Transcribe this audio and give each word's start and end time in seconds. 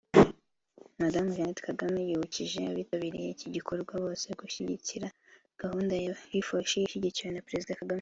Madamu 1.01 1.29
Jeannette 1.35 1.65
Kagame 1.69 1.99
yibukije 2.07 2.59
abitabiriye 2.71 3.27
iki 3.31 3.47
gikorwa 3.55 3.93
bose 4.03 4.27
gushyigikira 4.39 5.07
gahunda 5.61 5.93
ya 6.05 6.13
HeForShe 6.31 6.77
ishyigikiwe 6.81 7.29
na 7.31 7.43
Perezida 7.47 7.75
Kagame 7.77 7.89